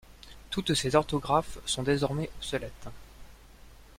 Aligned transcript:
Toutes 0.49 0.73
ces 0.73 0.95
orthographes 0.95 1.59
sont 1.67 1.83
désormais 1.83 2.31
obsolètes. 2.37 2.87